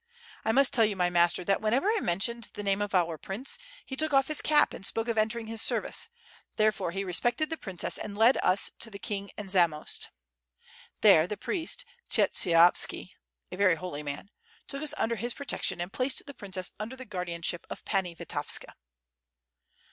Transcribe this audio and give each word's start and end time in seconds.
I 0.43 0.51
must 0.51 0.73
tell 0.73 0.83
you, 0.83 0.95
my 0.95 1.11
master, 1.11 1.43
that 1.43 1.61
whenever 1.61 1.87
I 1.87 1.99
mentioned 2.01 2.49
the 2.53 2.63
name 2.63 2.81
of 2.81 2.95
our 2.95 3.19
prince, 3.19 3.59
he 3.85 3.95
took 3.95 4.15
off 4.15 4.29
his 4.29 4.41
cap 4.41 4.73
and 4.73 4.83
spoke 4.83 5.07
of 5.07 5.15
entering 5.15 5.45
his 5.45 5.61
service, 5.61 6.09
therefore 6.55 6.89
he 6.89 7.03
respected 7.03 7.51
the 7.51 7.55
princess 7.57 7.99
and 7.99 8.17
led 8.17 8.37
us 8.37 8.71
to 8.79 8.89
the 8.89 8.97
king 8.97 9.29
in 9.37 9.47
Zamost. 9.47 10.09
There, 11.01 11.27
the 11.27 11.37
priest 11.37 11.85
Tsietsishovski 12.09 13.11
(a 13.51 13.55
very 13.57 13.75
holy 13.75 14.01
man) 14.01 14.31
took 14.67 14.81
us 14.81 14.95
under 14.97 15.17
his 15.17 15.35
protection 15.35 15.79
and 15.79 15.93
placed 15.93 16.25
the 16.25 16.33
princess 16.33 16.71
under 16.79 16.95
the 16.95 17.05
guard 17.05 17.27
ianship 17.29 17.65
of 17.69 17.85
Pani 17.85 18.15
Vitovska." 18.15 18.73